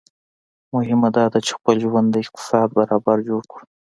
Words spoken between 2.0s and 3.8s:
د اقتصاد برابر جوړ کړو